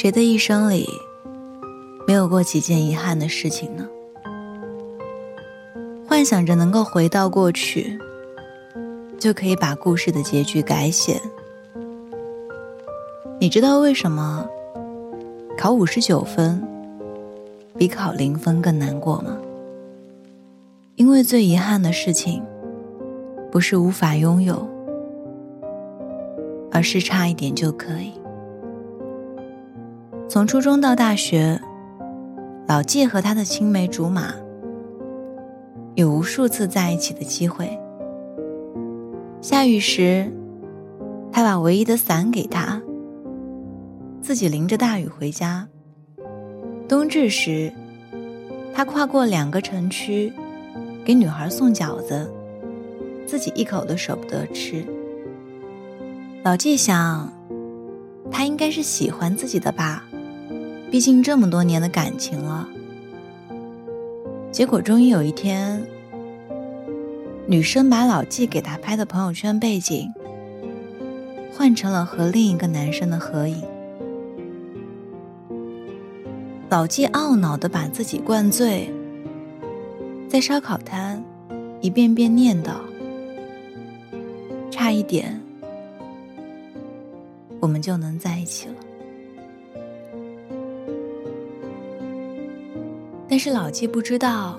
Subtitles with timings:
[0.00, 0.88] 谁的一生里
[2.06, 3.84] 没有过几件遗憾的事情呢？
[6.06, 7.98] 幻想着能够回到过去，
[9.18, 11.20] 就可以把故事的结局改写。
[13.40, 14.48] 你知道为什么
[15.58, 16.62] 考五十九分
[17.76, 19.36] 比考零分更难过吗？
[20.94, 22.40] 因为最遗憾的事情，
[23.50, 24.64] 不是无法拥有，
[26.70, 28.12] 而是差一点就可以。
[30.30, 31.58] 从初中到大学，
[32.66, 34.34] 老纪和他的青梅竹马
[35.94, 37.66] 有无数次在一起的机会。
[39.40, 40.30] 下雨时，
[41.32, 42.82] 他把唯一的伞给他，
[44.20, 45.66] 自己淋着大雨回家。
[46.86, 47.72] 冬至时，
[48.74, 50.30] 他跨过两个城区，
[51.06, 52.30] 给女孩送饺子，
[53.26, 54.84] 自己一口都舍不得吃。
[56.42, 57.32] 老纪想，
[58.30, 60.04] 他应该是喜欢自己的吧。
[60.90, 62.66] 毕竟这么多年的感情了，
[64.50, 65.86] 结果终于有一天，
[67.46, 70.10] 女生把老纪给她拍的朋友圈背景
[71.52, 73.62] 换成了和另一个男生的合影。
[76.70, 78.90] 老纪懊恼的把自己灌醉，
[80.26, 81.22] 在烧烤摊
[81.82, 82.72] 一遍遍念叨
[84.70, 85.38] ：“差一点，
[87.60, 88.74] 我们就能在一起了。”
[93.38, 94.58] 但是老纪不知道，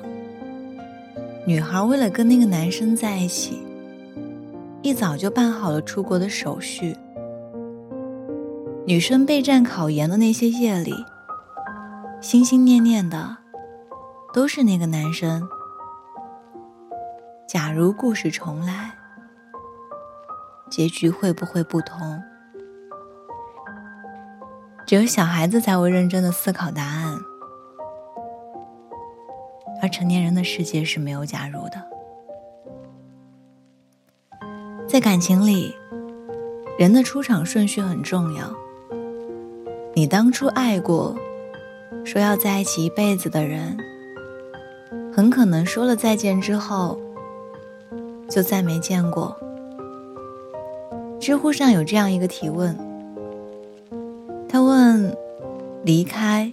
[1.46, 3.62] 女孩为了跟那个男生在一起，
[4.82, 6.96] 一早就办好了出国的手续。
[8.88, 10.94] 女生备战考研的那些夜里，
[12.22, 13.36] 心心念念的
[14.34, 15.46] 都是那个男生。
[17.50, 18.94] 假如故事重来，
[20.70, 22.24] 结局会不会不同？
[24.86, 27.20] 只有小孩子才会认真的思考答案。
[29.82, 31.82] 而成年人的世界是没有假如的，
[34.88, 35.74] 在感情里，
[36.78, 38.54] 人的出场顺序很重要。
[39.94, 41.16] 你当初爱过，
[42.04, 43.78] 说要在一起一辈子的人，
[45.14, 47.00] 很可能说了再见之后，
[48.30, 49.36] 就再没见过。
[51.20, 52.78] 知乎上有这样一个提问，
[54.48, 55.16] 他问：
[55.84, 56.52] 离开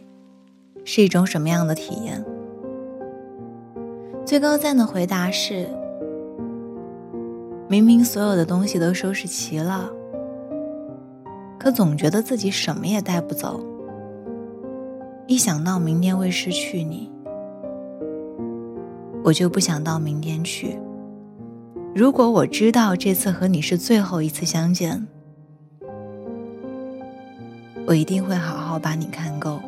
[0.85, 2.25] 是一种什么样的体验？
[4.27, 5.69] 最高赞的回答是：
[7.69, 9.89] 明明所有的东西都收拾齐了，
[11.57, 13.65] 可总觉得自己什么也带不走。
[15.29, 17.09] 一想到明天会失去你，
[19.23, 20.77] 我就不想到明天去。
[21.95, 25.07] 如果我知道这次和你是最后一次相见，
[27.87, 29.61] 我一定会好好把你看够。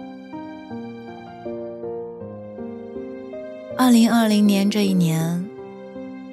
[3.80, 5.48] 二零二零年这一年，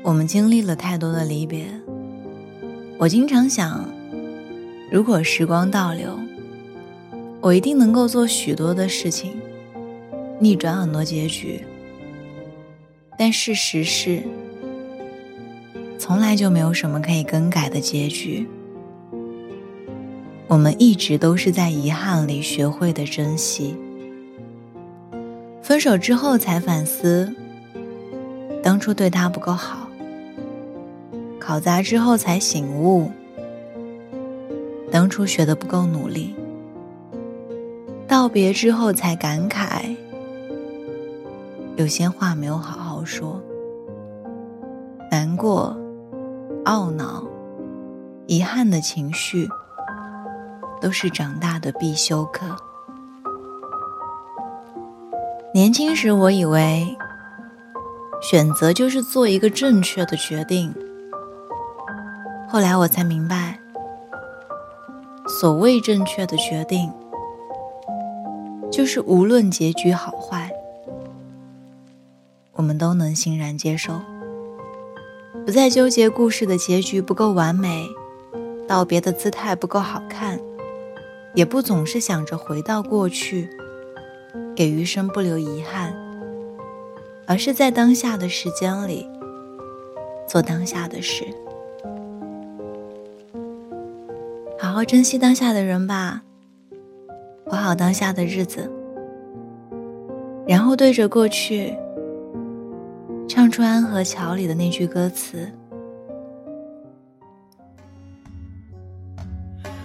[0.02, 1.68] 我们经历了太多的离别。
[2.98, 3.88] 我经常想，
[4.92, 6.18] 如果时光倒流，
[7.42, 9.34] 我一定能够做许多的事情，
[10.40, 11.64] 逆转很多结局。
[13.16, 14.24] 但事实是，
[16.00, 18.48] 从来就没有什么可以更改的结局。
[20.48, 23.76] 我们一直都是在遗憾里学会的珍惜。
[25.66, 27.34] 分手之后才反思，
[28.62, 29.88] 当初对他不够好；
[31.40, 33.10] 考砸之后才醒悟，
[34.92, 36.36] 当初学的不够努力；
[38.08, 39.96] 道别之后才感慨，
[41.78, 43.42] 有些话没有好好说。
[45.10, 45.76] 难过、
[46.66, 47.24] 懊恼、
[48.28, 49.50] 遗憾的情绪，
[50.80, 52.56] 都是长大的必修课。
[55.56, 56.86] 年轻时，我以为
[58.22, 60.76] 选择就是做一个正确的决定。
[62.46, 63.58] 后来我才明白，
[65.40, 66.92] 所谓正确的决定，
[68.70, 70.52] 就是无论结局好坏，
[72.52, 74.02] 我们都能欣然接受，
[75.46, 77.88] 不再纠结故事的结局不够完美，
[78.68, 80.38] 道别的姿态不够好看，
[81.34, 83.50] 也不总是想着回到过去。
[84.56, 85.94] 给余生不留遗憾，
[87.28, 89.06] 而是在当下的时间里
[90.28, 91.26] 做当下的事，
[94.58, 96.22] 好好珍惜当下的人吧，
[97.44, 98.72] 过好当下的日子，
[100.48, 101.76] 然后对着过去
[103.28, 105.52] 唱出《安和桥》里的那句歌词：“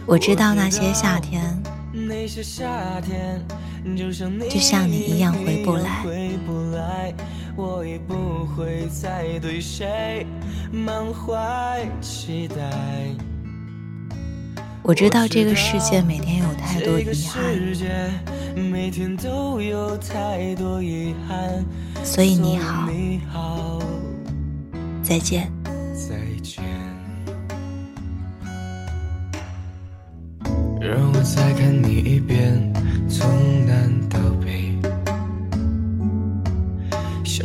[0.07, 1.61] 我知道那些夏天
[3.97, 4.31] 就像
[4.89, 6.05] 你一样回不来。
[7.57, 10.25] 我已不会再对谁
[10.73, 12.57] 满怀期待。
[14.83, 16.99] 我知道这个世界每天有太多
[20.83, 21.63] 遗憾，
[22.03, 22.89] 所以你好，
[25.03, 25.53] 再见。
[25.93, 26.65] 再见。
[30.81, 32.73] 让我再看你一遍，
[33.07, 33.29] 从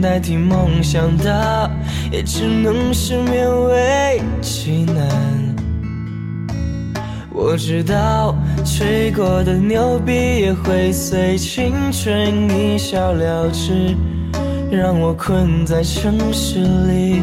[0.00, 1.70] 代替梦想的
[2.10, 5.06] 也只能是勉为其难。
[7.34, 8.34] 我知道
[8.64, 13.96] 吹过的牛逼也会随青春一笑了之，
[14.70, 17.22] 让我困在城市里